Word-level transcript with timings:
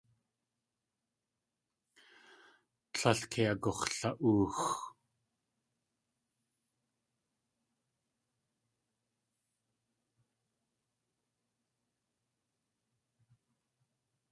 Tlél 2.93 3.19
kei 3.31 3.47
agux̲la.óox. 3.51 4.59